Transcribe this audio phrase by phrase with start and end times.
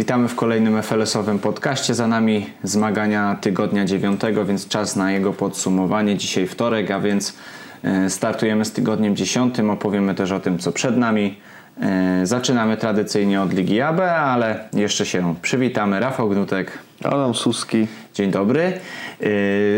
[0.00, 1.94] Witamy w kolejnym FLS-owym podcaście.
[1.94, 6.16] Za nami zmagania tygodnia dziewiątego, więc czas na jego podsumowanie.
[6.16, 7.36] Dzisiaj wtorek, a więc
[7.82, 9.70] e, startujemy z tygodniem dziesiątym.
[9.70, 11.36] Opowiemy też o tym, co przed nami.
[11.80, 16.00] E, zaczynamy tradycyjnie od Ligi AB, ale jeszcze się przywitamy.
[16.00, 16.78] Rafał Gnutek.
[17.04, 17.86] Adam Suski.
[18.14, 18.72] Dzień dobry.
[19.20, 19.28] Yy,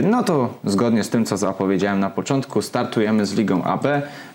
[0.05, 3.87] no to zgodnie z tym, co zapowiedziałem na początku, startujemy z Ligą AB.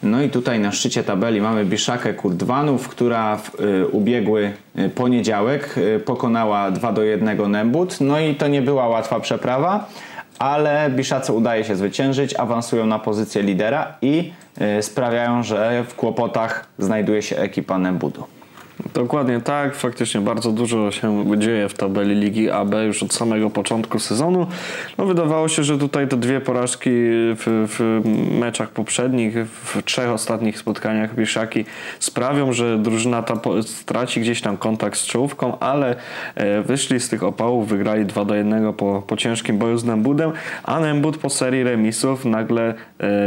[0.04, 4.54] No i tutaj na szczycie tabeli mamy Biszakę Kurdwanów, która w yy, ubiegły
[4.96, 5.76] poniedziałek
[6.06, 7.98] pokonała 2 do 1 Nembut.
[8.02, 9.90] No i to nie była łatwa przeprawa,
[10.40, 14.34] ale Biszace udaje się zwyciężyć, awansują na pozycję lidera i
[14.82, 18.37] sprawiają, że w kłopotach znajduje się ekipa Nembudu.
[18.94, 24.00] Dokładnie tak, faktycznie bardzo dużo się dzieje w tabeli Ligi AB już od samego początku
[24.00, 24.48] sezonu.
[24.98, 28.02] No, wydawało się, że tutaj te dwie porażki w, w
[28.40, 31.66] meczach poprzednich, w trzech ostatnich spotkaniach Biszaki
[32.00, 35.96] sprawią, że drużyna ta straci gdzieś tam kontakt z czołówką, ale
[36.36, 40.32] e, wyszli z tych opałów, wygrali 2 do 1 po, po ciężkim boju z Nembudem,
[40.64, 42.74] a Nembud po serii remisów nagle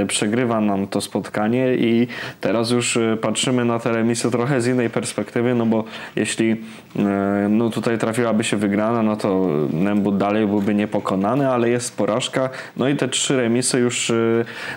[0.06, 2.08] przegrywa nam to spotkanie i
[2.40, 5.84] teraz już e, patrzymy na te remisy trochę z innej perspektywy no bo
[6.16, 6.50] jeśli
[6.98, 12.50] e, no tutaj trafiłaby się wygrana, no to Nembut dalej byłby niepokonany, ale jest porażka.
[12.76, 14.14] No i te trzy remisy już e,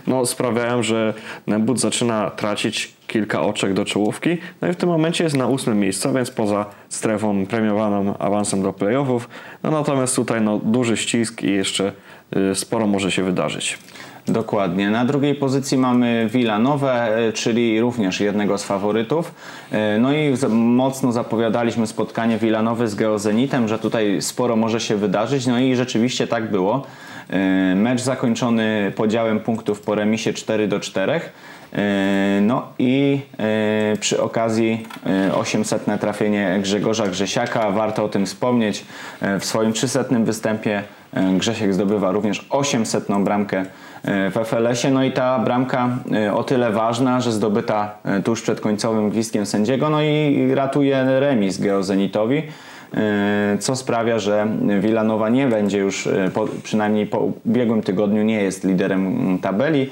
[0.07, 1.13] no, sprawiają, że
[1.47, 4.37] Nembut zaczyna tracić kilka oczek do czołówki.
[4.61, 8.73] No i w tym momencie jest na ósmym miejscu, więc poza strefą premiowaną awansem do
[8.73, 9.29] playoffów.
[9.63, 11.91] No natomiast tutaj no, duży ścisk i jeszcze
[12.51, 13.77] e, sporo może się wydarzyć.
[14.27, 14.89] Dokładnie.
[14.89, 16.29] Na drugiej pozycji mamy
[16.59, 19.33] Nowe, czyli również jednego z faworytów.
[19.71, 25.47] E, no i mocno zapowiadaliśmy spotkanie Nowy z Geozenitem, że tutaj sporo może się wydarzyć.
[25.47, 26.85] No i rzeczywiście tak było.
[27.29, 31.21] E, mecz zakończony podziałem punktów po remisie 4 do 4.
[31.73, 33.19] E, no i
[33.99, 34.87] przy okazji
[35.35, 37.71] 800 trafienie Grzegorza Grzesiaka.
[37.71, 38.85] Warto o tym wspomnieć.
[39.39, 40.83] W swoim 300 występie
[41.37, 43.65] Grzesiek zdobywa również 800 bramkę
[44.03, 44.93] w FLS-ie.
[44.93, 49.45] No i ta bramka e, o tyle ważna, że zdobyta e, tuż przed końcowym gwizdkiem
[49.45, 52.43] sędziego, no i ratuje remis Geozenitowi
[53.59, 54.47] co sprawia, że
[54.79, 56.09] Villanova nie będzie już,
[56.63, 59.89] przynajmniej po ubiegłym tygodniu, nie jest liderem tabeli.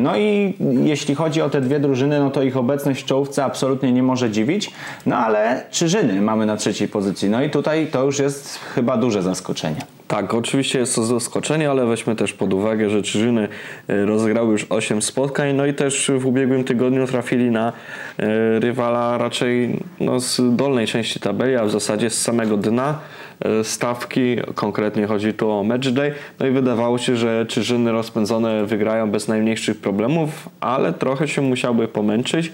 [0.00, 3.92] No i jeśli chodzi o te dwie drużyny, no to ich obecność w czołówce absolutnie
[3.92, 4.70] nie może dziwić.
[5.06, 7.30] No ale Czyżyny mamy na trzeciej pozycji.
[7.30, 9.80] No i tutaj to już jest chyba duże zaskoczenie.
[10.12, 13.48] Tak, oczywiście jest to zaskoczenie, ale weźmy też pod uwagę, że Czyżyny
[13.88, 17.72] e, rozegrały już 8 spotkań, no i też w ubiegłym tygodniu trafili na
[18.18, 22.98] e, rywala raczej no, z dolnej części tabeli, a w zasadzie z samego dna
[23.40, 29.10] e, stawki, konkretnie chodzi tu o matchday, no i wydawało się, że Czyżyny rozpędzone wygrają
[29.10, 32.52] bez najmniejszych problemów, ale trochę się musiałby pomęczyć.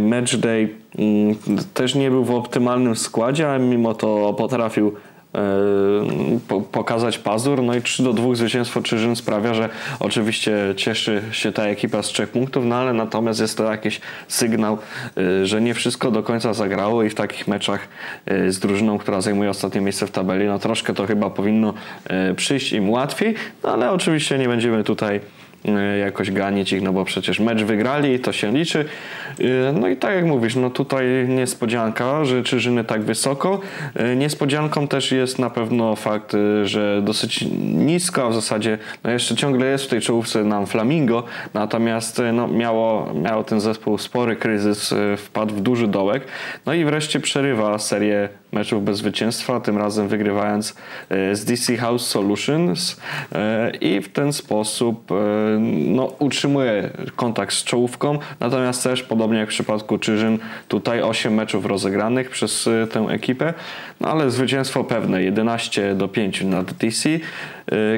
[0.00, 1.36] Matchday mm,
[1.74, 4.94] też nie był w optymalnym składzie, ale mimo to potrafił
[5.36, 7.62] E, pokazać pazur.
[7.62, 9.68] No i 3 do 2 zwycięstwo Czyżyn sprawia, że
[10.00, 14.78] oczywiście cieszy się ta ekipa z trzech punktów, no ale natomiast jest to jakiś sygnał,
[15.16, 17.88] e, że nie wszystko do końca zagrało i w takich meczach
[18.26, 21.74] e, z drużyną, która zajmuje ostatnie miejsce w tabeli, no troszkę to chyba powinno
[22.36, 25.20] przyjść im łatwiej, no ale oczywiście nie będziemy tutaj
[26.00, 28.84] jakoś ganić ich, no bo przecież mecz wygrali, to się liczy.
[29.40, 33.60] E, no i tak jak mówisz, no tutaj niespodzianka, że Czyżyny tak wysoko.
[33.94, 37.44] E, niespodzianką też jest na pewno fakt, że dosyć
[37.74, 41.24] nisko, w zasadzie no jeszcze ciągle jest w tej czołówce nam Flamingo,
[41.54, 46.22] natomiast no miało, miało ten zespół spory kryzys, wpadł w duży dołek.
[46.66, 50.74] No i wreszcie przerywa serię meczów bez zwycięstwa, tym razem wygrywając
[51.32, 53.00] z DC House Solutions
[53.80, 55.10] i w ten sposób
[55.86, 61.66] no, utrzymuje kontakt z czołówką, natomiast też podobnie jak w przypadku Czyżyn, tutaj 8 meczów
[61.66, 63.54] rozegranych przez tę ekipę,
[64.00, 67.08] no ale zwycięstwo pewne 11 do 5 nad DC,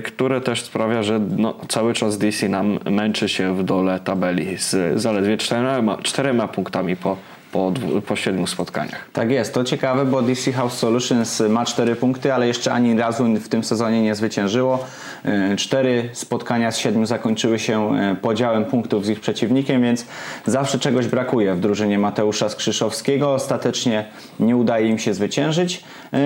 [0.05, 5.01] które też sprawia, że no, cały czas DC nam męczy się w dole tabeli z
[5.01, 7.17] zaledwie czterema, czterema punktami po
[7.53, 7.73] po,
[8.07, 9.11] po siedmiu spotkaniach.
[9.13, 13.25] Tak jest, to ciekawe, bo DC House Solutions ma cztery punkty, ale jeszcze ani razu
[13.25, 14.85] w tym sezonie nie zwyciężyło.
[15.25, 20.07] E, cztery spotkania z siedmiu zakończyły się e, podziałem punktów z ich przeciwnikiem, więc
[20.47, 23.35] zawsze czegoś brakuje w drużynie Mateusza Skrzyszowskiego.
[23.35, 24.05] Ostatecznie
[24.41, 25.85] nie udaje im się zwyciężyć.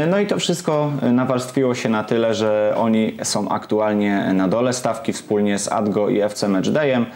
[0.09, 5.13] No i to wszystko nawarstwiło się na tyle, że oni są aktualnie na dole stawki
[5.13, 7.07] wspólnie z Adgo i FC Matchdayem.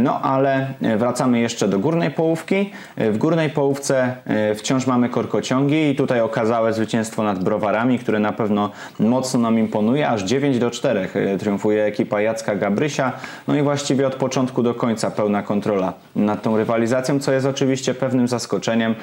[0.00, 0.66] No ale
[0.96, 2.70] wracamy jeszcze do górnej połówki.
[2.96, 4.16] W górnej połówce
[4.56, 10.08] wciąż mamy korkociągi i tutaj okazałe zwycięstwo nad browarami, które na pewno mocno nam imponuje.
[10.08, 11.08] Aż 9 do 4
[11.38, 13.12] triumfuje ekipa Jacka Gabrysia.
[13.48, 17.94] No i właściwie od początku do końca pełna kontrola nad tą rywalizacją, co jest oczywiście
[17.94, 18.94] pewnym zaskoczeniem.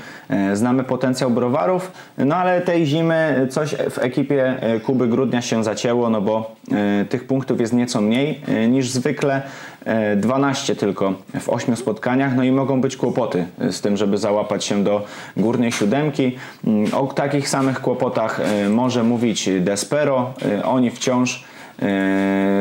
[0.54, 4.56] Znamy potencjał browarów, no ale tej zimy coś w ekipie
[4.86, 6.56] Kuby Grudnia się zacięło, no bo
[7.10, 9.42] tych punktów jest nieco mniej niż zwykle.
[10.18, 14.84] 12 tylko w 8 spotkaniach, no i mogą być kłopoty z tym, żeby załapać się
[14.84, 15.06] do
[15.38, 16.36] górnej siódemki.
[16.68, 20.34] Mm, o takich samych kłopotach e, może mówić Despero.
[20.46, 21.49] E, oni wciąż e,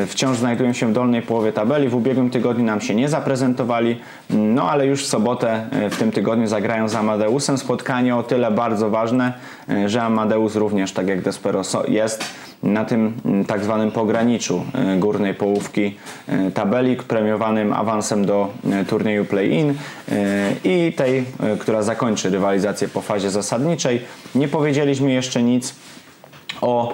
[0.07, 1.89] wciąż znajdują się w dolnej połowie tabeli.
[1.89, 3.99] W ubiegłym tygodniu nam się nie zaprezentowali,
[4.29, 8.89] no ale już w sobotę w tym tygodniu zagrają z Amadeusem spotkanie o tyle bardzo
[8.89, 9.33] ważne,
[9.85, 12.23] że Amadeus również, tak jak Despero jest,
[12.63, 13.13] na tym
[13.47, 15.95] tak zwanym pograniczu e, górnej połówki
[16.27, 19.73] e, tabeli, premiowanym awansem do e, turnieju play-in
[20.63, 21.25] i tej,
[21.59, 24.01] która zakończy rywalizację po fazie zasadniczej.
[24.35, 25.75] Nie powiedzieliśmy jeszcze nic
[26.61, 26.93] o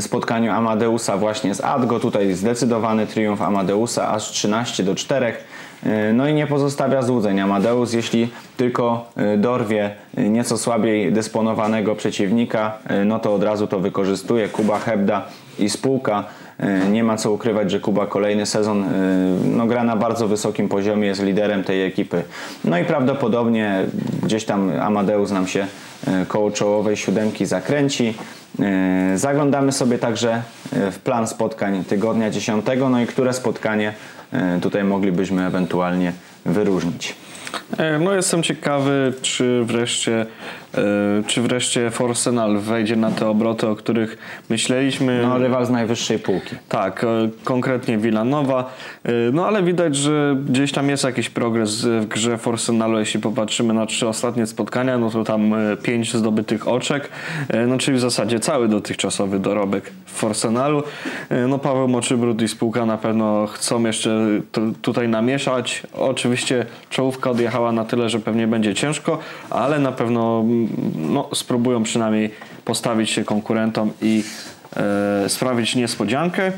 [0.00, 2.00] spotkaniu Amadeusa właśnie z Adgo.
[2.00, 5.32] Tutaj zdecydowany triumf Amadeusa aż 13 do 4.
[5.82, 12.78] E, no i nie pozostawia złudzeń Amadeus, jeśli tylko e, dorwie nieco słabiej dysponowanego przeciwnika,
[13.04, 15.26] no to od razu to wykorzystuje Kuba Hebda
[15.58, 16.24] i spółka.
[16.90, 18.84] Nie ma co ukrywać, że Kuba kolejny sezon
[19.44, 22.22] no, gra na bardzo wysokim poziomie, jest liderem tej ekipy.
[22.64, 23.84] No i prawdopodobnie
[24.22, 25.66] gdzieś tam Amadeus nam się
[26.28, 28.14] koło czołowej siódemki zakręci.
[29.14, 33.94] Zaglądamy sobie także w plan spotkań tygodnia 10, no i które spotkanie
[34.32, 36.12] E, tutaj moglibyśmy ewentualnie
[36.46, 37.14] wyróżnić.
[37.78, 40.26] E, no jestem ciekawy, czy wreszcie
[40.67, 40.67] E,
[41.26, 44.18] czy wreszcie Forsenal wejdzie na te obroty, o których
[44.50, 45.22] myśleliśmy.
[45.22, 46.56] No, rywal z najwyższej półki.
[46.68, 47.06] Tak, e,
[47.44, 48.70] konkretnie Villanova.
[49.04, 52.98] E, no ale widać, że gdzieś tam jest jakiś progres w grze Forsenalu.
[52.98, 57.08] Jeśli popatrzymy na trzy ostatnie spotkania, no to tam pięć zdobytych oczek,
[57.66, 60.82] no czyli w zasadzie cały dotychczasowy dorobek w Forsenalu.
[61.48, 64.26] No Paweł Moczybrud i spółka na pewno chcą jeszcze
[64.82, 65.82] tutaj namieszać.
[65.92, 69.18] Oczywiście czołówka odjechała na tyle, że pewnie będzie ciężko,
[69.50, 70.44] ale na pewno
[70.96, 72.30] no, spróbują przynajmniej
[72.64, 74.24] postawić się konkurentom i
[74.76, 76.52] e, sprawić niespodziankę.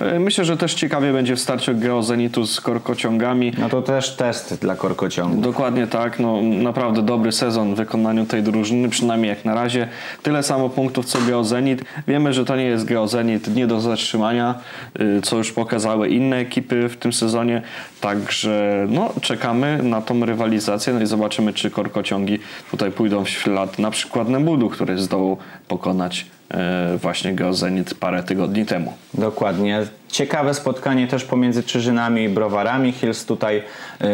[0.00, 3.52] E, myślę, że też ciekawie będzie w starciu Geozenitu z korkociągami.
[3.58, 5.40] No to też test dla korkociągów.
[5.40, 6.18] Dokładnie tak.
[6.20, 9.88] No, naprawdę dobry sezon w wykonaniu tej drużyny, przynajmniej jak na razie.
[10.22, 11.84] Tyle samo punktów co Geozenit.
[12.08, 14.54] Wiemy, że to nie jest Geozenit nie do zatrzymania,
[15.00, 17.62] y, co już pokazały inne ekipy w tym sezonie.
[18.00, 22.38] Także no, czekamy na tą rywalizację no i zobaczymy, czy korkociągi
[22.70, 25.36] tutaj pójdą w ślad na przykład Nebudu, który zdołał
[25.68, 28.92] pokonać E, właśnie Geozenit parę tygodni temu.
[29.14, 29.86] Dokładnie.
[30.12, 32.92] Ciekawe spotkanie też pomiędzy Czyżynami i Browarami.
[32.92, 33.62] Hills tutaj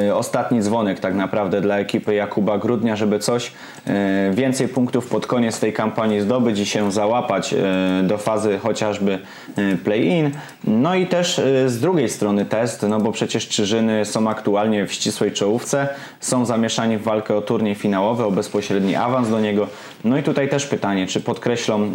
[0.06, 3.90] y, ostatni dzwonek tak naprawdę dla ekipy Jakuba Grudnia, żeby coś y,
[4.34, 7.56] więcej punktów pod koniec tej kampanii zdobyć i się załapać y,
[8.02, 9.18] do fazy chociażby
[9.84, 10.30] play-in.
[10.64, 15.32] No i też z drugiej strony test, no bo przecież Czyżyny są aktualnie w ścisłej
[15.32, 15.88] czołówce,
[16.20, 19.66] są zamieszani w walkę o turniej finałowy, o bezpośredni awans do niego.
[20.04, 21.90] No i tutaj też pytanie, czy podkreślą,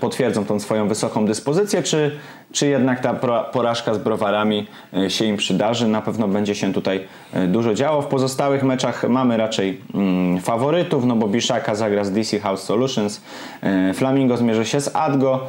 [0.00, 2.18] potwierdzą tą swoją wysoką dyspozycję, czy,
[2.52, 4.66] czy jednak ta porażka z browarami
[4.96, 5.88] e, się im przydarzy.
[5.88, 7.00] Na pewno będzie się tutaj
[7.32, 8.02] e, dużo działo.
[8.02, 13.20] W pozostałych meczach mamy raczej mm, faworytów, no bo Biszaka zagra z DC House Solutions,
[13.62, 15.46] e, Flamingo zmierzy się z Adgo,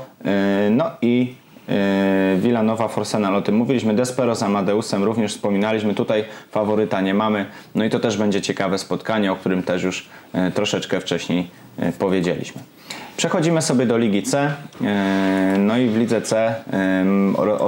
[0.72, 1.34] no i
[2.38, 7.86] Villanova Forsenal, o tym mówiliśmy, Despero z Amadeusem również wspominaliśmy, tutaj faworyta nie mamy, no
[7.86, 10.10] i to też będzie ciekawe spotkanie, o którym też już
[10.54, 11.48] troszeczkę wcześniej
[12.00, 12.62] powiedzieliśmy.
[13.18, 14.54] Przechodzimy sobie do Ligi C.
[14.84, 16.56] E, no i w Lidze C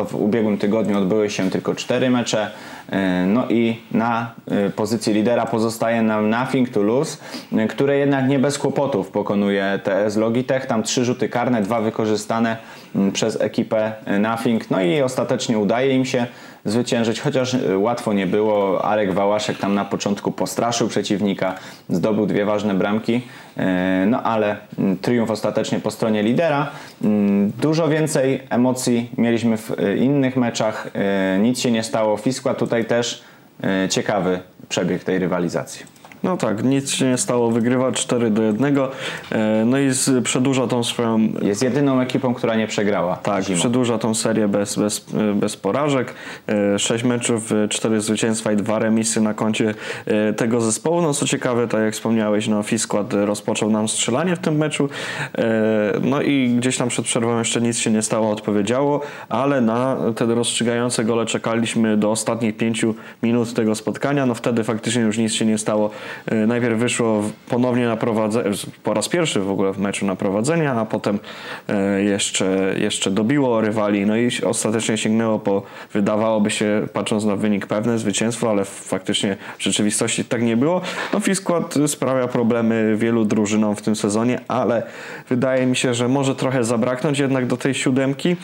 [0.07, 2.51] w ubiegłym tygodniu odbyły się tylko cztery mecze.
[2.89, 7.17] E, no i na e, pozycji lidera pozostaje nam Nothing to Lose,
[7.69, 10.65] które jednak nie bez kłopotów pokonuje TS Logitech.
[10.65, 12.57] Tam trzy rzuty karne, dwa wykorzystane
[13.13, 14.71] przez ekipę Nothing.
[14.71, 16.27] No i ostatecznie udaje im się
[16.65, 18.85] zwyciężyć, chociaż e, łatwo nie było.
[18.85, 21.55] Arek Wałaszek tam na początku postraszył przeciwnika,
[21.89, 23.21] zdobył dwie ważne bramki,
[23.57, 24.57] e, no ale
[25.01, 26.71] triumf ostatecznie po stronie lidera.
[27.61, 30.87] Dużo więcej emocji mieliśmy w e, innych meczach,
[31.39, 32.17] nic się nie stało.
[32.17, 33.23] Fiskła tutaj też
[33.89, 34.39] ciekawy
[34.69, 35.92] przebieg tej rywalizacji.
[36.23, 38.77] No tak, nic się nie stało, wygrywa 4 do 1,
[39.31, 39.89] e, no i
[40.23, 41.19] przedłuża tą swoją...
[41.41, 43.59] Jest jedyną ekipą, która nie przegrała Tak, zimą.
[43.59, 46.13] przedłuża tą serię bez, bez, bez porażek.
[46.77, 49.73] 6 meczów, 4 zwycięstwa i 2 remisy na koncie
[50.05, 51.01] e, tego zespołu.
[51.01, 54.89] No co ciekawe, tak jak wspomniałeś, no Fiskład rozpoczął nam strzelanie w tym meczu.
[55.37, 55.43] E,
[56.01, 60.25] no i gdzieś tam przed przerwą jeszcze nic się nie stało, odpowiedziało, ale na te
[60.25, 62.85] rozstrzygające gole czekaliśmy do ostatnich 5
[63.23, 64.25] minut tego spotkania.
[64.25, 65.89] No wtedy faktycznie już nic się nie stało.
[66.25, 68.49] E, najpierw wyszło ponownie na prowadzenie,
[68.83, 71.19] po raz pierwszy w ogóle w meczu na prowadzenie, a potem
[72.05, 74.05] jeszcze, jeszcze dobiło rywali.
[74.05, 79.63] No i ostatecznie sięgnęło po, wydawałoby się, patrząc na wynik, pewne zwycięstwo, ale faktycznie w
[79.63, 80.81] rzeczywistości tak nie było.
[81.13, 84.83] No Fiskład sprawia problemy wielu drużynom w tym sezonie, ale
[85.29, 88.35] wydaje mi się, że może trochę zabraknąć jednak do tej siódemki.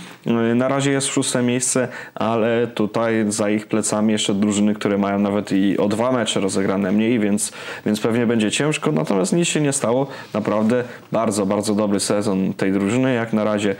[0.55, 5.51] Na razie jest szóste miejsce, ale tutaj za ich plecami jeszcze drużyny, które mają nawet
[5.51, 7.51] i o dwa mecze rozegrane mniej, więc,
[7.85, 8.91] więc pewnie będzie ciężko.
[8.91, 10.07] Natomiast nic się nie stało.
[10.33, 13.13] Naprawdę bardzo, bardzo dobry sezon tej drużyny.
[13.13, 13.75] Jak na razie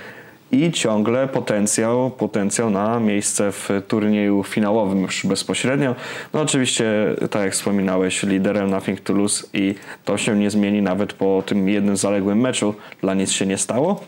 [0.52, 5.96] i ciągle potencjał, potencjał na miejsce w turnieju finałowym już bezpośrednio.
[6.34, 11.14] No oczywiście, tak jak wspominałeś, liderem Nothing to Lose i to się nie zmieni nawet
[11.14, 12.76] po tym jednym zaległym meczu.
[13.02, 14.02] Dla nic się nie stało.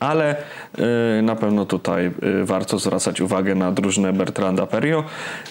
[0.00, 0.36] Ale
[1.18, 5.04] y, na pewno tutaj y, warto zwracać uwagę na drużynę Bertranda Perio.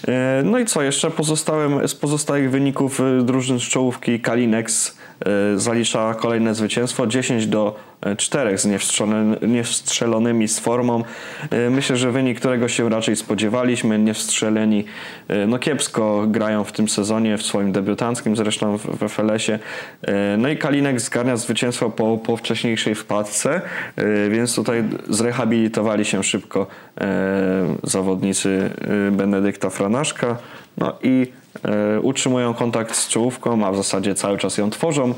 [0.08, 0.12] Y,
[0.44, 1.12] no i co jeszcze?
[1.12, 4.98] Pozostałym, z pozostałych wyników drużyn z czołówki Kalinex
[5.56, 7.76] zalicza kolejne zwycięstwo 10 do
[8.18, 8.68] czterech z
[9.42, 11.04] niewstrzelonymi z formą.
[11.50, 14.86] E, myślę, że wynik, którego się raczej spodziewaliśmy, niewstrzeleni,
[15.28, 19.60] e, no kiepsko grają w tym sezonie, w swoim debiutanckim zresztą w FLS-ie.
[20.02, 23.62] E, no i Kalinek zgarnia zwycięstwo po, po wcześniejszej wpadce,
[24.30, 26.68] więc tutaj zrehabilitowali się szybko
[27.84, 28.70] zawodnicy
[29.12, 30.38] Benedykta Franaszka.
[30.78, 31.32] No i
[32.02, 35.14] utrzymują kontakt z czołówką, a w zasadzie cały czas ją tworzą.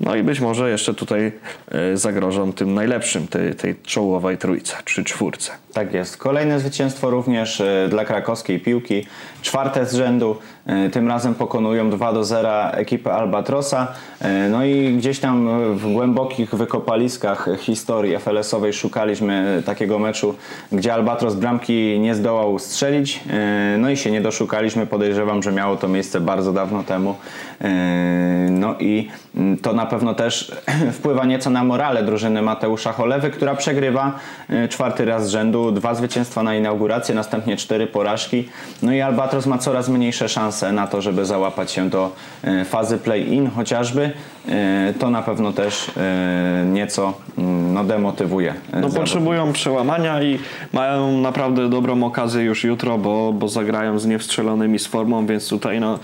[0.00, 1.32] No i być może jeszcze tutaj
[1.70, 5.52] e, zagrożą tym najlepszym, tej, tej czołowej trójce czy czwórce.
[5.72, 6.16] Tak jest.
[6.16, 9.06] Kolejne zwycięstwo również e, dla krakowskiej piłki.
[9.42, 10.36] Czwarte z rzędu.
[10.66, 13.88] E, tym razem pokonują 2 do 0 ekipę Albatrosa.
[14.50, 20.34] No i gdzieś tam w głębokich wykopaliskach historii FLS-owej szukaliśmy takiego meczu,
[20.72, 23.20] gdzie Albatros bramki nie zdołał strzelić.
[23.78, 24.86] No i się nie doszukaliśmy.
[24.86, 27.14] Podejrzewam, że miało to miejsce bardzo dawno temu.
[28.50, 30.52] No i mm, to na pewno też
[30.96, 34.18] wpływa nieco na morale drużyny Mateusza Cholewy, która przegrywa
[34.48, 38.48] e, czwarty raz z rzędu, dwa zwycięstwa na inaugurację, następnie cztery porażki.
[38.82, 42.12] No i Albatros ma coraz mniejsze szanse na to, żeby załapać się do
[42.44, 44.10] e, fazy play-in chociażby.
[44.48, 45.90] E, to na pewno też
[46.72, 48.54] nieco mm, no, demotywuje.
[48.80, 50.38] No, potrzebują przełamania i
[50.72, 55.80] mają naprawdę dobrą okazję już jutro, bo, bo zagrają z niewstrzelonymi z formą, więc tutaj
[55.80, 55.98] no,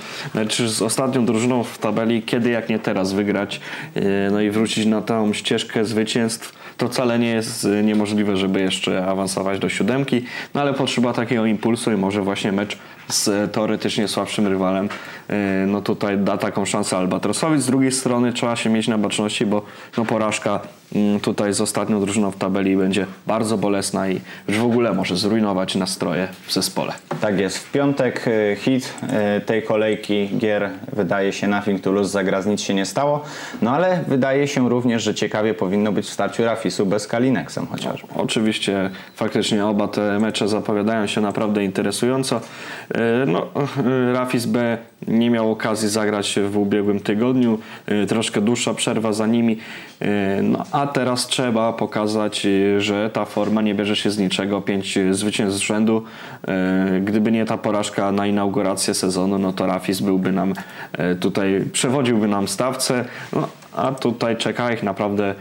[0.69, 3.61] z ostatnią drużyną w tabeli, kiedy jak nie teraz wygrać
[3.97, 8.61] E, no i wrócić na tą ścieżkę zwycięstw, to wcale nie jest e, niemożliwe, żeby
[8.61, 12.79] jeszcze awansować do siódemki, no ale potrzeba takiego impulsu i może właśnie mecz
[13.09, 14.89] z teoretycznie słabszym rywalem,
[15.29, 17.61] e, no tutaj da taką szansę Albatrosowi.
[17.61, 19.63] Z drugiej strony trzeba się mieć na baczności, bo
[19.97, 20.61] no porażka
[21.23, 25.75] tutaj z ostatnią drużyną w tabeli będzie bardzo bolesna i już w ogóle może zrujnować
[25.75, 26.93] nastroje w zespole.
[27.21, 27.59] Tak jest.
[27.59, 32.61] W piątek e, hit e, tej kolejki gier wydaje się Nothing to Lose zagra nic
[32.61, 33.25] się nie stało,
[33.63, 38.09] no ale wydaje się również, że ciekawie powinno być w starciu Rafisu bez Kalineksem chociażby.
[38.15, 42.41] Oczywiście faktycznie oba te mecze zapowiadają się naprawdę interesująco.
[42.95, 43.47] E, no,
[44.13, 44.79] Rafis B
[45.09, 49.59] nie miał okazji zagrać w ubiegłym tygodniu, e, troszkę dłuższa przerwa za nimi,
[50.43, 52.47] no, a teraz trzeba pokazać,
[52.79, 56.03] że ta forma nie bierze się z niczego, pięć zwycięstw z rzędu.
[57.05, 60.55] Gdyby nie ta porażka na inaugurację sezonu, no to Rafis byłby nam
[61.21, 65.35] tutaj, przewodziłby nam stawce, no, a tutaj czeka ich naprawdę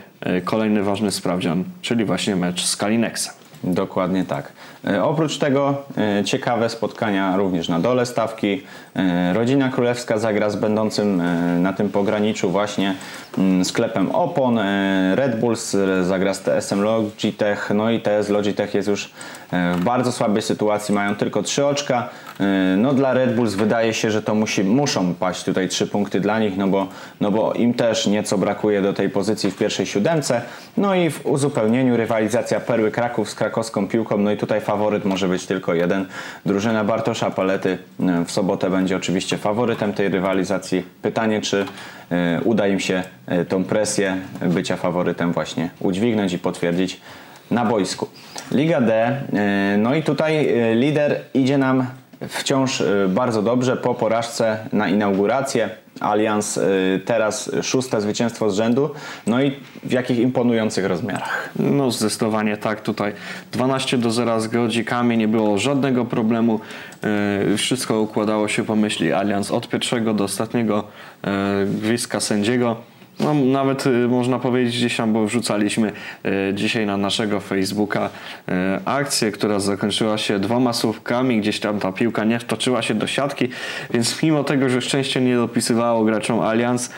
[0.45, 3.44] kolejny ważny sprawdzian, czyli właśnie mecz z Kalineksem.
[3.65, 4.51] Dokładnie tak.
[4.87, 8.63] E, oprócz tego e, ciekawe spotkania również na dole stawki.
[8.95, 11.21] E, Rodzina Królewska zagra z będącym
[11.61, 12.95] na tym pograniczu właśnie
[13.63, 14.59] sklepem opon.
[15.15, 17.71] Red Bulls zagra z TSM Logitech.
[17.75, 19.11] No i TS Logitech jest już
[19.51, 20.95] w bardzo słabej sytuacji.
[20.95, 22.09] Mają tylko trzy oczka.
[22.77, 26.39] No dla Red Bulls wydaje się, że to musi, muszą paść tutaj trzy punkty dla
[26.39, 26.87] nich, no bo,
[27.21, 30.41] no bo im też nieco brakuje do tej pozycji w pierwszej siódemce.
[30.77, 34.17] No i w uzupełnieniu rywalizacja Perły Kraków z krakowską piłką.
[34.17, 36.05] No i tutaj faworyt może być tylko jeden.
[36.45, 40.83] Drużyna Bartosza Palety e, w sobotę będzie oczywiście faworytem tej rywalizacji.
[41.01, 41.65] Pytanie, czy e,
[42.43, 47.01] uda im się e, tą presję bycia faworytem właśnie udźwignąć i potwierdzić
[47.51, 48.07] na boisku.
[48.51, 49.21] Liga D,
[49.77, 51.87] no i tutaj lider idzie nam
[52.27, 55.69] wciąż bardzo dobrze po porażce na inaugurację.
[55.99, 56.59] Allianz
[57.05, 58.89] teraz szóste zwycięstwo z rzędu.
[59.27, 59.51] No i
[59.83, 61.49] w jakich imponujących rozmiarach?
[61.59, 62.81] No zdecydowanie tak.
[62.81, 63.13] Tutaj
[63.51, 66.59] 12 do 0 z Grodzikami, nie było żadnego problemu.
[67.57, 70.83] Wszystko układało się po myśli Allianz od pierwszego do ostatniego
[71.65, 72.75] gwizdka sędziego.
[73.19, 75.91] No, nawet y, można powiedzieć gdzieś tam, bo wrzucaliśmy
[76.49, 78.51] y, dzisiaj na naszego Facebooka y,
[78.85, 83.49] akcję, która zakończyła się dwoma słówkami, gdzieś tam ta piłka nie wtoczyła się do siatki,
[83.93, 86.89] więc mimo tego, że szczęście nie dopisywało graczom Allianz,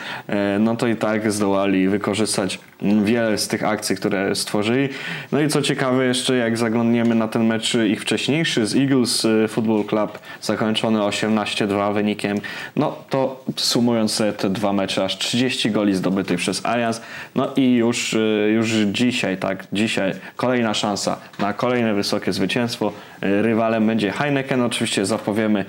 [0.60, 4.88] no to i tak zdołali wykorzystać wiele z tych akcji, które stworzyli.
[5.32, 9.84] No i co ciekawe jeszcze, jak zaglądniemy na ten mecz ich wcześniejszy z Eagles Football
[9.84, 12.40] Club, zakończony 18-2 wynikiem,
[12.76, 17.00] no to sumując te dwa mecze, aż 30 goli zdobytych przez Allianz.
[17.34, 22.92] No i już, y, już dzisiaj, tak, dzisiaj kolejna szansa na kolejne wysokie zwycięstwo.
[23.20, 24.62] Rywalem będzie Heineken.
[24.62, 25.64] Oczywiście zapowiemy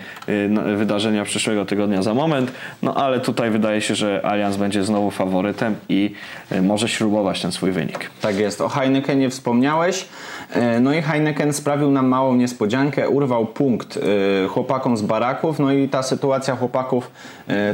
[0.77, 2.51] wydarzenia przyszłego tygodnia za moment,
[2.81, 6.13] no ale tutaj wydaje się, że Allianz będzie znowu faworytem i
[6.61, 8.09] może śrubować ten swój wynik.
[8.21, 8.61] Tak jest.
[8.61, 10.05] O Heineken nie wspomniałeś.
[10.81, 13.99] No i Heineken sprawił nam małą niespodziankę, urwał punkt
[14.49, 17.11] chłopakom z baraków, no i ta sytuacja chłopaków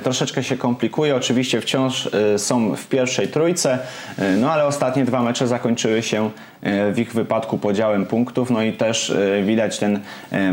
[0.03, 1.15] troszeczkę się komplikuje.
[1.15, 3.79] Oczywiście wciąż są w pierwszej trójce,
[4.17, 6.29] e, no ale ostatnie dwa mecze zakończyły się
[6.61, 9.99] e, w ich wypadku podziałem punktów, no i też e, widać ten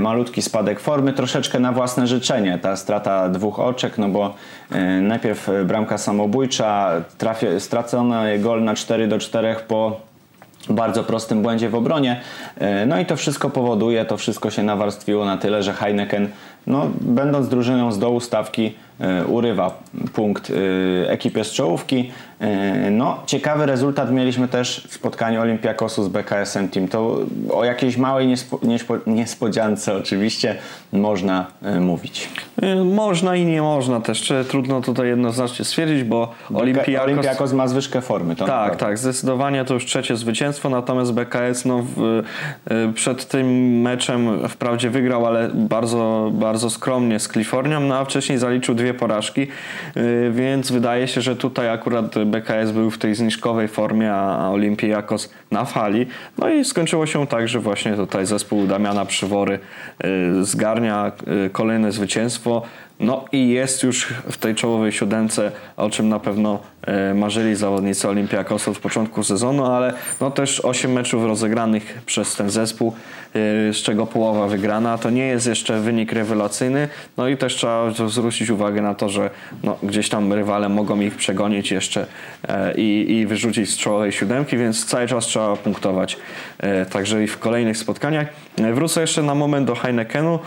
[0.00, 4.34] malutki spadek formy, troszeczkę na własne życzenie, ta strata dwóch oczek, no bo
[5.02, 10.00] najpierw bramka samobójcza, trafie, stracony gol na 4 do 4 po
[10.68, 12.20] bardzo prostym błędzie w obronie.
[12.86, 16.28] No i to wszystko powoduje, to wszystko się nawarstwiło na tyle, że Heineken,
[16.66, 18.91] no, będąc drużyną z dołu stawki, E,
[19.26, 19.74] urywa
[20.12, 22.10] punkt e, ekipie z czołówki.
[22.40, 26.88] E, no, ciekawy rezultat mieliśmy też w spotkaniu Olimpiakosu z BKS-em Team.
[26.88, 27.18] To
[27.52, 28.26] o jakiejś małej
[28.62, 30.56] niespo, niespodziance oczywiście
[30.92, 31.46] można
[31.80, 32.28] mówić.
[32.84, 34.32] Można i nie można też.
[34.48, 37.02] Trudno tutaj jednoznacznie stwierdzić, bo Olimpiakos...
[37.04, 38.36] Olimpiakos ma zwyżkę formy.
[38.36, 38.76] tak, naprawdę.
[38.76, 38.98] tak.
[38.98, 42.22] Zdecydowanie to już trzecie zwycięstwo, natomiast BKS no, w,
[42.94, 48.74] przed tym meczem wprawdzie wygrał, ale bardzo, bardzo skromnie z Kalifornią, no a wcześniej zaliczył
[48.74, 49.40] dwie porażki,
[49.96, 55.30] y, więc wydaje się, że tutaj akurat BKS był w tej zniżkowej formie, a Olimpiakos
[55.50, 56.06] na fali.
[56.38, 59.58] No i skończyło się tak, że właśnie tutaj zespół Damiana Przywory
[60.04, 61.12] y, zgarnia
[61.46, 62.62] y, kolejne zwycięstwo.
[63.02, 68.08] No i jest już w tej czołowej siódemce, o czym na pewno e, marzyli zawodnicy
[68.08, 73.76] Olimpiakosu od początku sezonu, ale no też 8 meczów rozegranych przez ten zespół, e, z
[73.76, 74.98] czego połowa wygrana.
[74.98, 79.30] To nie jest jeszcze wynik rewelacyjny, no i też trzeba zwrócić uwagę na to, że
[79.62, 82.06] no, gdzieś tam rywale mogą ich przegonić jeszcze
[82.48, 86.16] e, i, i wyrzucić z czołowej siódemki, więc cały czas trzeba punktować
[86.90, 88.26] także i w kolejnych spotkaniach.
[88.74, 90.38] Wrócę jeszcze na moment do Heinekenu,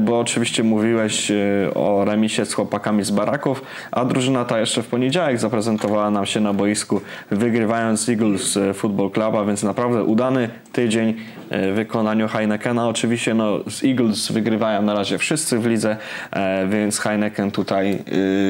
[0.00, 1.32] bo oczywiście mówiłeś
[1.74, 6.26] o o remisie z chłopakami z baraków, a drużyna ta jeszcze w poniedziałek zaprezentowała nam
[6.26, 7.00] się na boisku,
[7.30, 11.14] wygrywając Eagles Football Club, a więc naprawdę udany tydzień
[11.50, 12.88] e, w wykonaniu Heinekena.
[12.88, 15.96] Oczywiście no, z Eagles wygrywają na razie wszyscy w lidze,
[16.30, 17.98] e, więc Heineken tutaj e,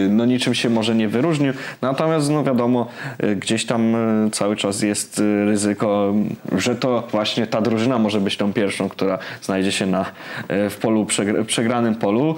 [0.08, 1.52] no, niczym się może nie wyróżnił.
[1.82, 2.86] Natomiast no wiadomo,
[3.36, 3.96] gdzieś tam
[4.32, 6.14] cały czas jest ryzyko,
[6.52, 10.04] że to właśnie ta drużyna może być tą pierwszą, która znajdzie się na,
[10.48, 11.06] w polu
[11.46, 12.34] przegranym polu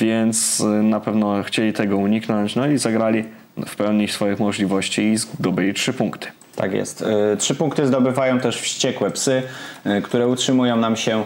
[0.00, 3.24] więc y, na pewno chcieli tego uniknąć, no i zagrali
[3.66, 6.28] w pełni swoich możliwości i zdobyli trzy punkty.
[6.56, 7.04] Tak jest.
[7.32, 9.42] Y, trzy punkty zdobywają też wściekłe psy,
[9.86, 11.24] y, które utrzymują nam się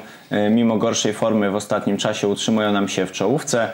[0.51, 3.73] mimo gorszej formy w ostatnim czasie, utrzymują nam się w czołówce.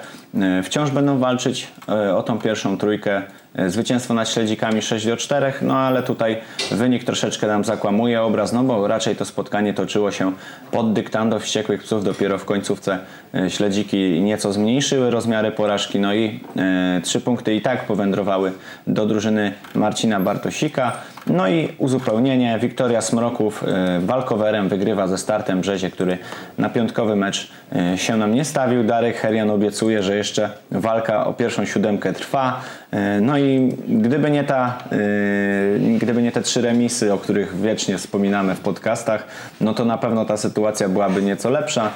[0.63, 1.69] Wciąż będą walczyć
[2.15, 3.23] o tą pierwszą trójkę
[3.55, 6.37] E, zwycięstwo nad śledzikami 6 do 4, no ale tutaj
[6.71, 10.33] wynik troszeczkę nam zakłamuje obraz, no bo raczej to spotkanie toczyło się
[10.71, 12.05] pod dyktando wściekłych psów.
[12.05, 12.99] Dopiero w końcówce
[13.35, 18.53] e, śledziki nieco zmniejszyły rozmiary porażki, no i e, trzy punkty i tak powędrowały
[18.87, 20.93] do drużyny Marcina Bartosika.
[21.27, 22.59] No i uzupełnienie.
[22.61, 23.65] Wiktoria Smroków
[24.01, 26.19] walkowerem wygrywa ze startem Brzezie, który
[26.59, 27.51] na piątkowy mecz
[27.97, 28.85] się nam nie stawił.
[28.85, 30.24] Darek Herian obiecuje, że jeszcze
[30.71, 32.61] walka o pierwszą siódemkę trwa.
[33.21, 34.79] No i gdyby nie ta,
[35.99, 39.27] gdyby nie te trzy remisy, o których wiecznie wspominamy w podcastach,
[39.61, 41.91] no to na pewno ta sytuacja byłaby nieco lepsza.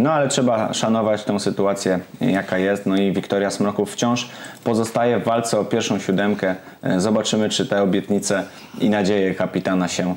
[0.00, 2.86] No ale trzeba szanować tą sytuację, jaka jest.
[2.86, 4.28] No i Wiktoria Smroków wciąż
[4.64, 6.54] pozostaje w walce o pierwszą siódemkę.
[6.96, 8.44] Zobaczymy, czy te obietnice
[8.80, 10.14] i nadzieje kapitana się e,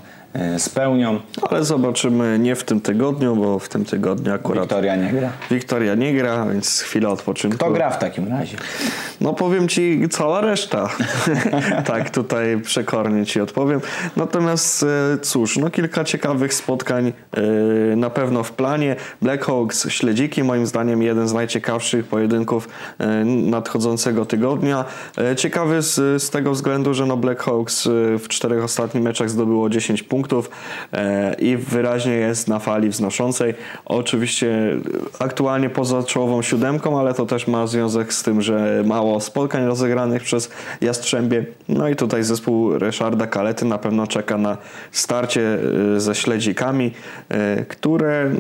[0.58, 1.20] spełnią.
[1.50, 5.30] Ale zobaczymy nie w tym tygodniu, bo w tym tygodniu akurat Wiktoria nie gra.
[5.52, 7.58] Wiktoria nie gra, więc chwila odpoczynku.
[7.58, 8.58] Kto gra w takim razie?
[9.22, 10.90] No powiem ci cała reszta.
[11.86, 13.82] tak, tutaj przekornie ci odpowiem.
[14.16, 17.42] Natomiast e, cóż, no kilka ciekawych spotkań e,
[17.96, 18.96] na pewno w planie.
[19.22, 24.86] Blackhawks, Śledziki, moim zdaniem jeden z najciekawszych pojedynków e, nadchodzącego tygodnia.
[25.38, 27.88] Ciekawy z, z tego względu, że no Blackhawks
[28.20, 30.21] w czterech ostatnich meczach zdobyło 10 punktów
[31.40, 33.54] i wyraźnie jest na fali wznoszącej.
[33.86, 34.52] Oczywiście
[35.20, 40.24] aktualnie poza czołową siódemką, ale to też ma związek z tym, że mało spotkań rozegranych
[40.24, 40.50] przez
[40.82, 41.46] Jastrzębie.
[41.70, 44.58] No i tutaj zespół Ryszarda Kalety na pewno czeka na
[44.92, 45.58] starcie
[45.96, 46.92] y, ze śledzikami,
[47.60, 48.32] y, które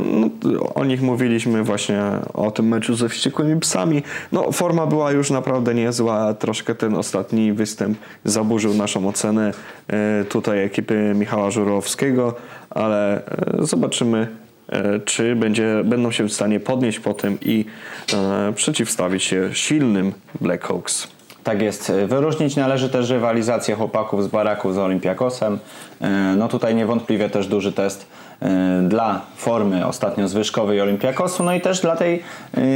[0.44, 2.02] no, o nich mówiliśmy właśnie
[2.34, 4.04] o tym meczu ze wściekłymi psami.
[4.32, 9.52] No forma była już naprawdę niezła, troszkę ten ostatni występ zaburzył naszą ocenę
[10.30, 12.36] tutaj ekipy Michała Żurowskiego,
[12.69, 13.21] ale
[13.60, 14.27] zobaczymy
[14.71, 17.65] E, czy będzie, będą się w stanie podnieść po tym i
[18.13, 21.07] e, przeciwstawić się silnym Blackhawks.
[21.43, 21.91] Tak jest.
[22.07, 25.60] Wyróżnić należy też rywalizację chłopaków z Baraków z Olympiakosem.
[26.01, 28.07] E, no tutaj niewątpliwie też duży test
[28.88, 32.23] dla formy ostatnio zwyżkowej Olympiakosu, no i też dla tej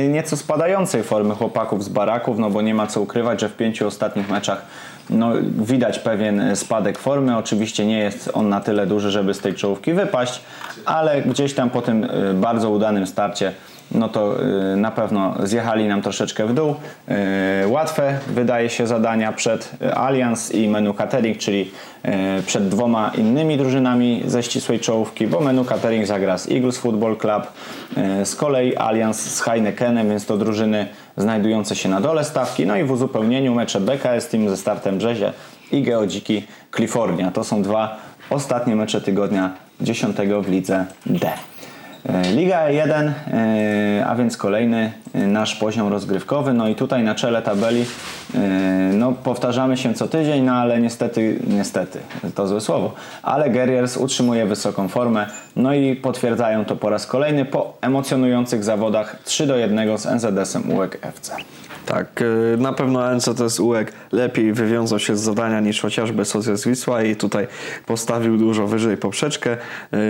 [0.09, 3.87] nieco spadającej formy chłopaków z Baraków, no bo nie ma co ukrywać, że w pięciu
[3.87, 4.65] ostatnich meczach
[5.09, 7.37] no, widać pewien spadek formy.
[7.37, 10.41] Oczywiście nie jest on na tyle duży, żeby z tej czołówki wypaść,
[10.85, 13.51] ale gdzieś tam po tym y, bardzo udanym starcie
[13.91, 14.43] no to
[14.73, 16.75] y, na pewno zjechali nam troszeczkę w dół.
[17.63, 21.71] Y, łatwe wydaje się zadania przed Allianz i Menu Catering, czyli
[22.45, 27.43] przed dwoma innymi drużynami ze ścisłej czołówki, bo Menu Catering zagra z Eagles Football Club,
[28.23, 32.65] z kolei Allianz z Heinekenem, więc to drużyny znajdujące się na dole stawki.
[32.65, 35.33] No i w uzupełnieniu mecze BKS Team ze startem Brzezie
[35.71, 37.31] i Geodziki Kalifornia.
[37.31, 37.97] To są dwa
[38.29, 41.29] ostatnie mecze tygodnia 10 w lidze D.
[42.09, 46.53] E, Liga 1, e, a więc kolejny e, nasz poziom rozgrywkowy.
[46.53, 47.85] No i tutaj na czele tabeli
[48.93, 51.99] no, powtarzamy się co tydzień, no ale niestety, niestety,
[52.35, 57.45] to złe słowo, ale Guerriers utrzymuje wysoką formę, no i potwierdzają to po raz kolejny
[57.45, 61.35] po emocjonujących zawodach 3 do 1 z NZS-em UEK FC.
[61.85, 62.23] Tak,
[62.57, 67.47] na pewno NCTS UEK lepiej wywiązał się z zadania niż chociażby Socjal Wisła i tutaj
[67.85, 69.57] postawił dużo wyżej poprzeczkę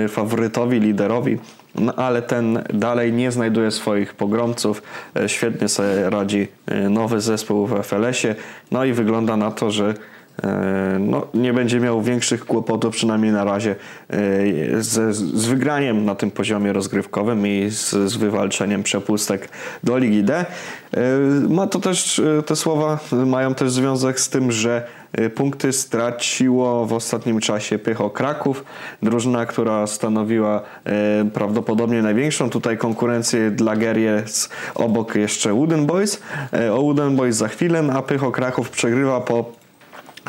[0.09, 1.37] faworytowi, liderowi
[1.75, 4.83] no, ale ten dalej nie znajduje swoich pogromców.
[5.15, 8.35] E, świetnie sobie radzi e, nowy zespół w FLS-ie.
[8.71, 9.93] No i wygląda na to, że
[10.99, 13.75] no, nie będzie miał większych kłopotów, przynajmniej na razie,
[14.79, 19.49] z, z wygraniem na tym poziomie rozgrywkowym i z, z wywalczeniem przepustek
[19.83, 20.45] do Ligi D.
[21.49, 24.87] Ma to też, te słowa mają też związek z tym, że
[25.35, 28.65] punkty straciło w ostatnim czasie Pycho Kraków,
[29.03, 30.61] drużyna, która stanowiła
[31.33, 36.21] prawdopodobnie największą tutaj konkurencję dla Geriec obok jeszcze Wooden Boys.
[36.71, 39.64] O Wooden Boys za chwilę, a Pycho Kraków przegrywa po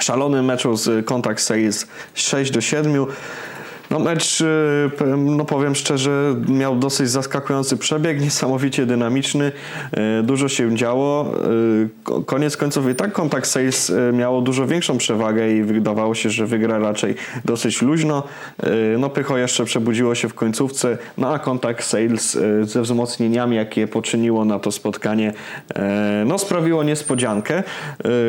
[0.01, 3.07] szalonym meczu z Contact Sales 6 do 7.
[3.97, 4.47] No mecz, y,
[5.17, 9.53] no powiem szczerze, miał dosyć zaskakujący przebieg, niesamowicie dynamiczny,
[10.21, 11.33] y, dużo się działo.
[12.19, 16.47] Y, koniec końców i tak Contact Sales miało dużo większą przewagę i wydawało się, że
[16.47, 18.23] wygra raczej dosyć luźno.
[18.99, 24.45] No Pycho jeszcze przebudziło się w końcówce, no a Contact Sales ze wzmocnieniami, jakie poczyniło
[24.45, 25.33] na to spotkanie,
[26.27, 27.63] no sprawiło niespodziankę.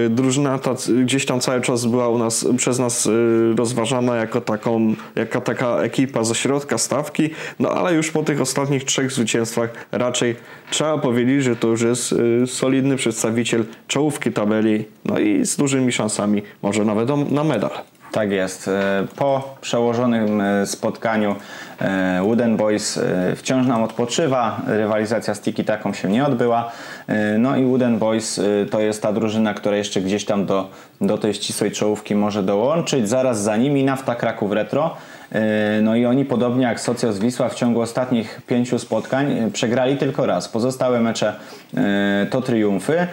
[0.09, 3.09] Drużyna ta gdzieś tam cały czas była u nas, przez nas
[3.57, 8.83] rozważana jako taką, jako taka ekipa ze środka stawki, no ale już po tych ostatnich
[8.83, 10.35] trzech zwycięstwach raczej
[10.69, 15.91] trzeba powiedzieć, że to już jest y, solidny przedstawiciel czołówki tabeli, no i z dużymi
[15.91, 17.71] szansami może nawet na medal.
[18.11, 18.67] Tak jest.
[18.67, 21.35] E, po przełożonym e, spotkaniu
[22.21, 22.99] Wooden Boys
[23.35, 24.61] wciąż nam odpoczywa.
[24.67, 26.71] Rywalizacja z Tiki taką się nie odbyła.
[27.39, 28.41] No i Wooden Boys
[28.71, 30.69] to jest ta drużyna, która jeszcze gdzieś tam do,
[31.01, 33.09] do tej ścisłej czołówki może dołączyć.
[33.09, 34.95] Zaraz za nimi Nafta Kraków Retro.
[35.31, 39.97] E, no i oni podobnie jak Socios Wisła w ciągu ostatnich pięciu spotkań e, przegrali
[39.97, 40.49] tylko raz.
[40.49, 41.35] Pozostałe mecze
[41.77, 43.07] e, to triumfy.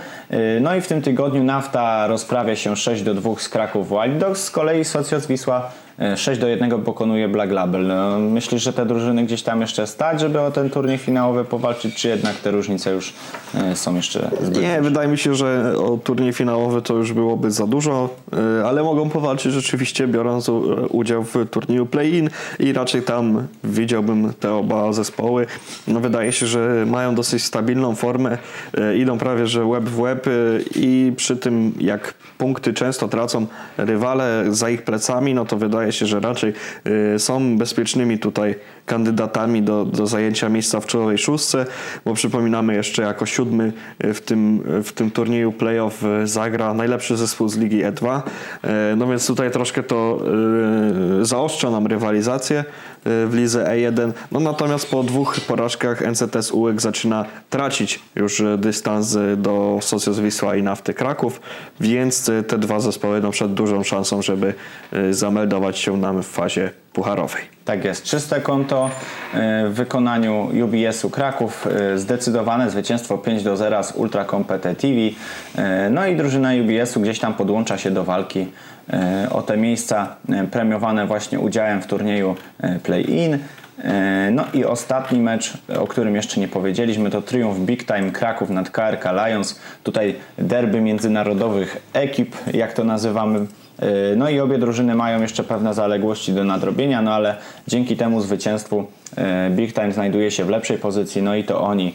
[0.61, 4.45] No i w tym tygodniu Nafta rozprawia się 6 do 2 z Kraków Wild Dogs,
[4.45, 5.71] z kolei Socios Wisła
[6.17, 7.87] 6 do 1 pokonuje Black Label.
[7.87, 11.95] No, myślisz, że te drużyny gdzieś tam jeszcze stać, żeby o ten turniej finałowy powalczyć,
[11.95, 13.13] czy jednak te różnice już
[13.55, 17.51] e, są jeszcze zbyt Nie, wydaje mi się, że o turniej finałowy to już byłoby
[17.51, 18.09] za dużo,
[18.61, 20.49] e, ale mogą powalczyć rzeczywiście biorąc
[20.91, 25.47] udział w turnieju play-in i raczej tam widziałbym te oba zespoły.
[25.89, 28.39] No, wydaje się, że mają dosyć stabilną formę,
[28.79, 30.27] e, idą prawie że web w web
[30.77, 35.93] i przy tym jak punkty często tracą rywale za ich plecami, no to wydaje wydaje
[35.93, 36.53] się, że raczej
[37.15, 38.55] y, są bezpiecznymi tutaj
[38.87, 41.67] kandydatami do, do zajęcia miejsca w czołowej szóstce,
[42.05, 47.57] bo przypominamy jeszcze jako siódmy w tym, w tym turnieju playoff zagra najlepszy zespół z
[47.57, 48.23] Ligi E2.
[48.97, 50.23] No więc tutaj troszkę to
[51.23, 52.65] zaostrza nam rywalizację
[53.05, 54.13] w lidze E1.
[54.33, 60.63] No natomiast po dwóch porażkach NCTS UEK zaczyna tracić już dystans do Socios Wisła i
[60.63, 61.41] Nafty Kraków,
[61.81, 64.55] więc te dwa zespoły no przed dużą szansą, żeby
[65.11, 67.43] zameldować się nam w fazie pucharowej.
[67.65, 68.91] Tak jest, czyste konto
[69.71, 75.17] w wykonaniu UBS-u Kraków, zdecydowane zwycięstwo 5 do 0 z Ultra Competitive.
[75.91, 78.47] No i drużyna UBS-u gdzieś tam podłącza się do walki
[79.31, 80.17] o te miejsca
[80.51, 82.37] premiowane właśnie udziałem w turnieju
[82.83, 83.39] play-in.
[84.33, 88.71] No i ostatni mecz, o którym jeszcze nie powiedzieliśmy, to triumf Big Time Kraków nad
[88.71, 89.61] KRK Lions.
[89.83, 93.47] Tutaj derby międzynarodowych ekip, jak to nazywamy.
[94.17, 97.37] No i obie drużyny mają jeszcze pewne zaległości do nadrobienia, no ale
[97.69, 98.87] dzięki temu zwycięstwu
[99.51, 101.95] Big Time znajduje się w lepszej pozycji, no i to oni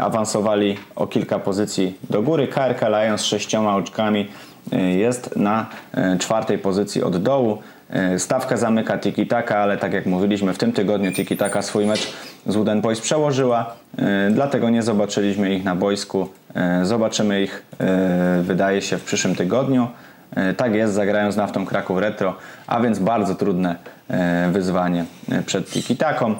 [0.00, 2.48] awansowali o kilka pozycji do góry.
[2.48, 4.28] KRK Lions z sześcioma oczkami
[4.72, 5.66] jest na
[6.18, 7.58] czwartej pozycji od dołu.
[8.18, 12.12] Stawkę zamyka Tiki Taka, ale tak jak mówiliśmy, w tym tygodniu Tiki Taka swój mecz
[12.46, 13.74] z Wooden Boys przełożyła,
[14.30, 16.28] dlatego nie zobaczyliśmy ich na boisku.
[16.82, 17.62] Zobaczymy ich,
[18.42, 19.88] wydaje się, w przyszłym tygodniu.
[20.56, 23.76] Tak jest, zagrają z Naftą Kraków Retro, a więc bardzo trudne
[24.52, 25.04] wyzwanie
[25.46, 26.34] przed Tiki Taką.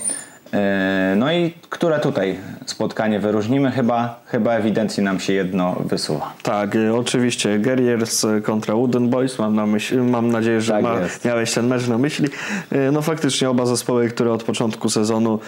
[1.17, 2.37] No i które tutaj
[2.67, 3.71] spotkanie wyróżnimy?
[3.71, 6.33] Chyba, chyba ewidentnie nam się jedno wysuwa.
[6.43, 9.39] Tak, oczywiście Guerriers kontra Wooden Boys.
[9.39, 12.29] Mam, na myśli, mam nadzieję, że Tak ma, miałeś ten mecz na myśli.
[12.93, 15.39] No faktycznie oba zespoły, które od początku sezonu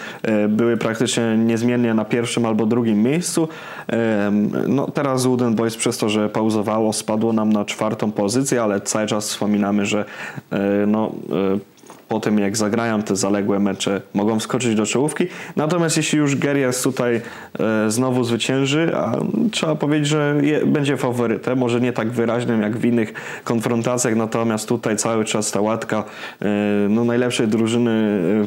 [0.49, 3.47] były praktycznie niezmiennie na pierwszym albo drugim miejscu.
[4.67, 9.07] No teraz Wooden Boys przez to, że pauzowało, spadło nam na czwartą pozycję, ale cały
[9.07, 10.05] czas wspominamy, że
[10.87, 11.11] no
[12.07, 15.27] po tym jak zagrają te zaległe mecze, mogą wskoczyć do czołówki.
[15.55, 17.21] Natomiast jeśli już Gerias tutaj
[17.59, 19.11] e, znowu zwycięży, a
[19.51, 23.13] trzeba powiedzieć, że je, będzie faworytem, może nie tak wyraźnym jak w innych
[23.43, 26.03] konfrontacjach, natomiast tutaj cały czas ta łatka
[26.41, 26.45] e,
[26.89, 27.91] no, najlepszej drużyny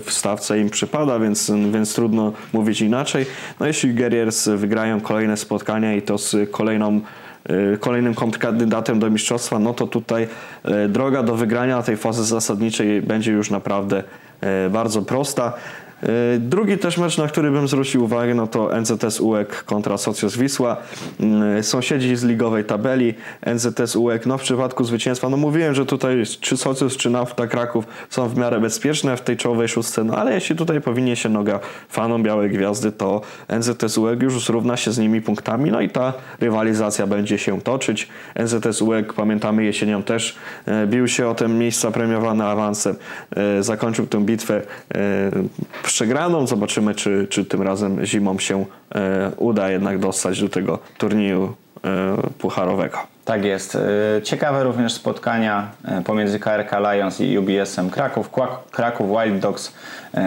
[0.05, 3.27] w stawce im przypada, więc, więc trudno mówić inaczej.
[3.61, 7.01] No jeśli Guerriers wygrają kolejne spotkania i to z kolejną
[7.81, 10.29] kolejnym kontrkandydatem do mistrzostwa, no to tutaj
[10.89, 14.03] droga do wygrania tej fazy zasadniczej będzie już naprawdę
[14.71, 15.53] bardzo prosta.
[16.39, 20.77] Drugi też mecz, na który bym zwrócił uwagę, no to NZS UEK kontra Socios Wisła.
[21.63, 23.15] Sąsiedzi z ligowej tabeli.
[23.47, 27.85] NZS UEK, no w przypadku zwycięstwa, no mówiłem, że tutaj czy Socios, czy Nafta Kraków
[28.11, 31.61] są w miarę bezpieczne w tej czołowej szóstce, no ale jeśli tutaj powinien się noga
[31.89, 33.21] fanom Białej Gwiazdy, to
[33.59, 38.09] NZS UEK już zrówna się z nimi punktami, no i ta rywalizacja będzie się toczyć.
[38.37, 40.37] NZS UEK, pamiętamy jesienią też
[40.87, 42.97] bił się o te miejsca premiowane awansem.
[43.61, 44.63] Zakończył tę bitwę
[45.89, 46.47] przegraną.
[46.47, 52.17] Zobaczymy, czy, czy tym razem zimą się e, uda jednak dostać do tego turnieju e,
[52.39, 52.99] pucharowego.
[53.25, 53.75] Tak jest.
[53.75, 55.71] E, Ciekawe również spotkania
[56.05, 58.31] pomiędzy KRK Lions i UBS-em Kraków.
[58.71, 59.73] Kraków Wild Dogs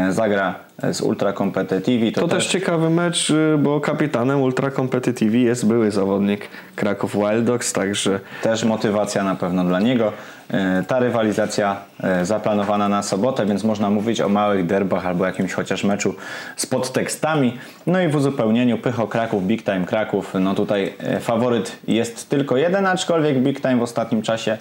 [0.09, 0.55] zagra
[0.91, 2.15] z Ultra Competitive.
[2.15, 7.73] To też ciekawy mecz, y, bo kapitanem Ultra Competitive jest były zawodnik Kraków Wild Dogs,
[7.73, 10.13] także Też motywacja na pewno dla niego.
[10.53, 15.53] E, Ta rywalizacja e, zaplanowana na sobotę, więc można mówić o małych derbach albo jakimś
[15.53, 16.15] chociaż meczu
[16.55, 17.57] z podtekstami.
[17.87, 20.33] No i w uzupełnieniu Pycho Kraków, Big Time Kraków.
[20.39, 24.57] No tutaj e, faworyt jest tylko jeden, aczkolwiek Big Time w ostatnim czasie e,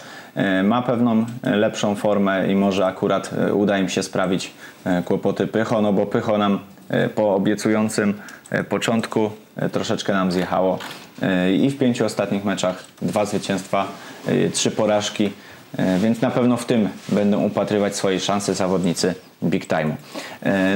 [0.65, 4.53] ma pewną e, lepszą formę i może akurat e, uda im się sprawić
[4.85, 8.15] e, kłopoty Pycho, no bo Pycho nam e, po obiecującym
[8.51, 10.79] e, początku e, troszeczkę nam zjechało
[11.23, 13.87] E, i w pięciu ostatnich meczach dwa zwycięstwa,
[14.27, 15.31] e, trzy porażki,
[15.79, 19.97] E, więc na pewno w tym będą upatrywać swojej szansy zawodnicy Big Time.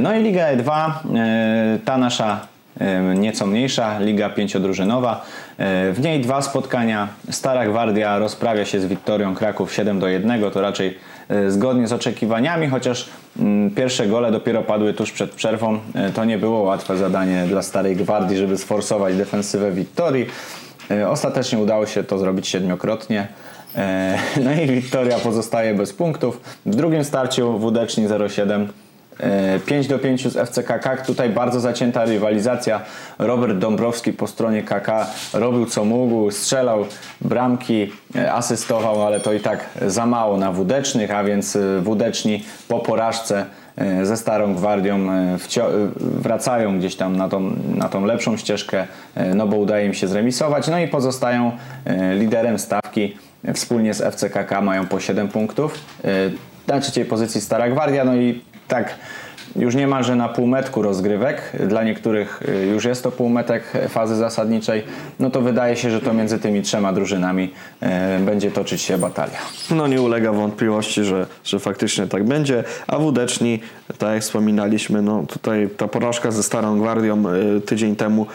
[0.00, 2.46] No i Liga E2, e, ta nasza
[2.80, 5.24] e, nieco mniejsza, Liga pięciodrużynowa.
[5.58, 7.08] E, W niej dwa spotkania.
[7.30, 10.50] Stara Gwardia rozprawia się z Wiktorią Kraków 7 do 1.
[10.50, 15.78] To raczej e, zgodnie z oczekiwaniami, chociaż mm, pierwsze gole dopiero padły tuż przed przerwą.
[15.94, 20.26] E, To nie było łatwe zadanie dla Starej Gwardii, żeby sforsować defensywę Wiktorii.
[21.08, 23.26] Ostatecznie udało się to zrobić siedmiokrotnie.
[24.44, 26.40] No i Wiktoria pozostaje bez punktów.
[26.66, 28.66] W drugim starciu Wódeczni 07 e,
[29.66, 31.06] 5 do 5 z FCK KK.
[31.06, 32.80] Tutaj bardzo zacięta rywalizacja.
[33.18, 36.84] Robert Dąbrowski po stronie KK robił co mógł, strzelał
[37.20, 42.44] bramki, e, asystował, ale to i tak za mało na Wódecznych, a więc e, Wódeczni
[42.68, 43.46] po porażce
[43.76, 45.38] e, ze Starą Gwardią e, e,
[45.98, 47.40] wracają gdzieś tam na tą,
[47.74, 51.52] na tą lepszą ścieżkę, e, no bo udaje im się zremisować, no i pozostają
[51.84, 53.16] e, liderem stawki.
[53.54, 55.78] Wspólnie z FCKK mają po 7 punktów.
[56.04, 56.08] E,
[56.66, 58.96] Na trzeciej pozycji Stara Gwardia, no i tak
[59.56, 64.82] już niemalże na półmetku rozgrywek, dla niektórych y, już jest to półmetek fazy zasadniczej,
[65.20, 67.50] no to wydaje się, że to między tymi trzema drużynami
[67.82, 67.86] y,
[68.24, 69.38] będzie toczyć się batalia.
[69.70, 73.60] No nie ulega wątpliwości, że, że faktycznie tak będzie, a wódeczni,
[73.98, 77.24] tak jak wspominaliśmy, no tutaj ta porażka ze Starą Gwardią
[77.56, 78.26] y, tydzień temu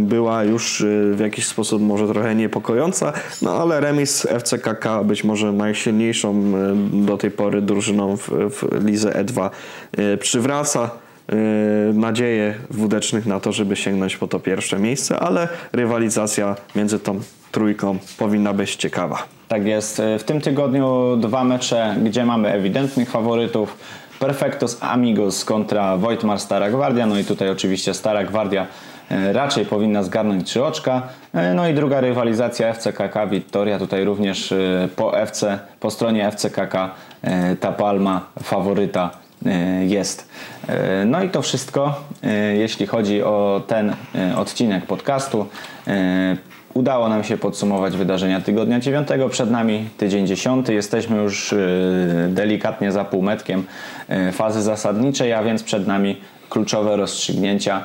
[0.00, 6.52] była już w jakiś sposób może trochę niepokojąca, no ale remis FCKK być może najsilniejszą
[6.92, 9.50] do tej pory drużyną w, w Lidze E2
[9.98, 10.90] y, przywraca
[11.32, 17.20] y, nadzieję wódecznych na to, żeby sięgnąć po to pierwsze miejsce, ale rywalizacja między tą
[17.50, 19.22] trójką powinna być ciekawa.
[19.48, 20.02] Tak jest.
[20.18, 23.76] W tym tygodniu dwa mecze, gdzie mamy ewidentnych faworytów.
[24.18, 27.06] Perfectos Amigos kontra Wojtmar Stara Gwardia.
[27.06, 28.66] No i tutaj oczywiście Stara Gwardia
[29.10, 31.02] e, raczej powinna zgarnąć trzy oczka.
[31.34, 33.78] E, No i druga rywalizacja FCKK Wittoria.
[33.78, 36.90] Tutaj również e, po FC, po stronie FCKK
[37.22, 39.21] e, ta palma faworyta e,
[39.86, 40.28] jest.
[40.68, 43.94] E, No i to wszystko, e, jeśli chodzi o ten
[44.36, 45.46] odcinek podcastu.
[46.74, 49.08] Udało nam się podsumować wydarzenia tygodnia 9.
[49.30, 50.68] Przed nami tydzień 10.
[50.68, 53.64] Jesteśmy już y, delikatnie za półmetkiem
[54.28, 57.84] y, fazy zasadniczej, a więc przed nami kluczowe rozstrzygnięcia.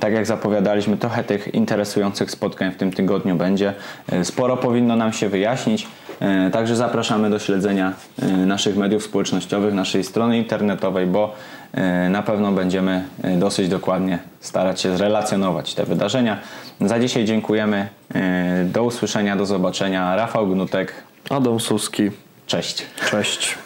[0.00, 3.74] Tak jak zapowiadaliśmy, trochę tych interesujących spotkań w tym tygodniu będzie.
[4.12, 5.86] Y, Sporo powinno nam się wyjaśnić.
[6.22, 11.34] Y, Także zapraszamy do śledzenia y, naszych mediów społecznościowych, naszej strony internetowej, bo
[12.06, 13.04] y, na pewno będziemy
[13.38, 16.38] dosyć dokładnie starać się zrelacjonować te wydarzenia.
[16.80, 17.88] Za dzisiaj dziękujemy.
[18.64, 20.16] Do usłyszenia, do zobaczenia.
[20.16, 20.94] Rafał Gnutek,
[21.30, 22.10] Adam Suski,
[22.46, 22.86] cześć.
[23.10, 23.58] cześć.